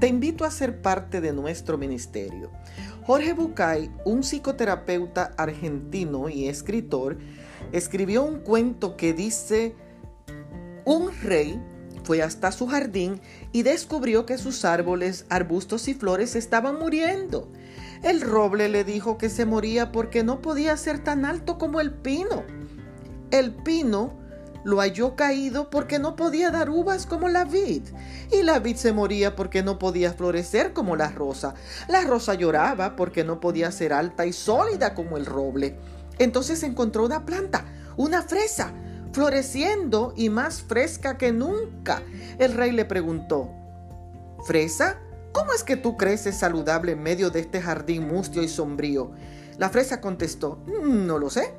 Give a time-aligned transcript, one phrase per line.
[0.00, 2.50] te invito a ser parte de nuestro ministerio.
[3.06, 7.18] Jorge Bucay, un psicoterapeuta argentino y escritor,
[7.72, 9.76] escribió un cuento que dice,
[10.86, 11.60] un rey
[12.02, 13.20] fue hasta su jardín
[13.52, 17.52] y descubrió que sus árboles, arbustos y flores estaban muriendo.
[18.02, 21.92] El roble le dijo que se moría porque no podía ser tan alto como el
[21.92, 22.42] pino.
[23.30, 24.18] El pino
[24.64, 27.82] lo halló caído porque no podía dar uvas como la vid.
[28.32, 31.54] Y la vid se moría porque no podía florecer como la rosa.
[31.88, 35.76] La rosa lloraba porque no podía ser alta y sólida como el roble.
[36.18, 37.64] Entonces encontró una planta,
[37.96, 38.72] una fresa,
[39.12, 42.02] floreciendo y más fresca que nunca.
[42.38, 43.50] El rey le preguntó,
[44.44, 44.98] ¿Fresa?
[45.32, 49.12] ¿Cómo es que tú creces saludable en medio de este jardín mustio y sombrío?
[49.58, 51.54] La fresa contestó, mm, no lo sé.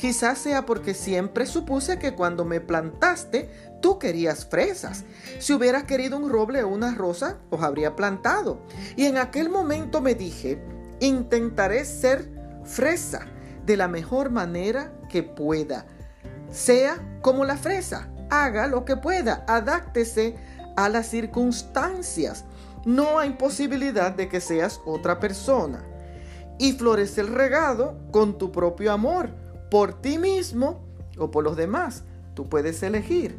[0.00, 3.50] Quizás sea porque siempre supuse que cuando me plantaste
[3.82, 5.04] tú querías fresas.
[5.40, 8.62] Si hubieras querido un roble o una rosa, os habría plantado.
[8.96, 10.58] Y en aquel momento me dije,
[11.00, 12.32] intentaré ser
[12.64, 13.26] fresa
[13.66, 15.84] de la mejor manera que pueda.
[16.50, 20.36] Sea como la fresa, haga lo que pueda, adáctese
[20.78, 22.46] a las circunstancias.
[22.86, 25.84] No hay posibilidad de que seas otra persona.
[26.58, 30.80] Y florece el regado con tu propio amor por ti mismo
[31.18, 32.04] o por los demás.
[32.34, 33.36] Tú puedes elegir.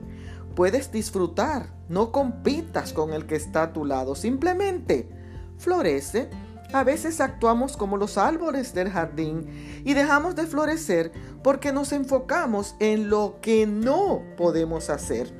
[0.55, 1.67] Puedes disfrutar.
[1.89, 4.15] No compitas con el que está a tu lado.
[4.15, 5.09] Simplemente
[5.57, 6.29] florece.
[6.73, 9.45] A veces actuamos como los árboles del jardín
[9.83, 11.11] y dejamos de florecer
[11.43, 15.33] porque nos enfocamos en lo que no podemos hacer.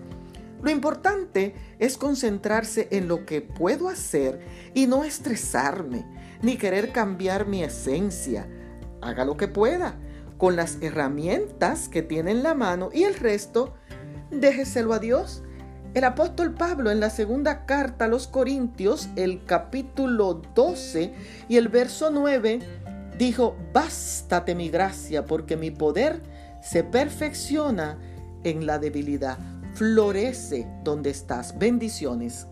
[0.62, 6.06] Lo importante es concentrarse en lo que puedo hacer y no estresarme,
[6.42, 8.48] ni querer cambiar mi esencia.
[9.02, 9.98] Haga lo que pueda
[10.42, 13.76] con las herramientas que tiene en la mano y el resto
[14.32, 15.44] déjeselo a Dios.
[15.94, 21.14] El apóstol Pablo en la segunda carta a los Corintios, el capítulo 12
[21.48, 22.58] y el verso 9,
[23.20, 26.24] dijo, bástate mi gracia porque mi poder
[26.64, 28.00] se perfecciona
[28.44, 29.38] en la debilidad.
[29.76, 31.56] Florece donde estás.
[31.60, 32.48] Bendiciones.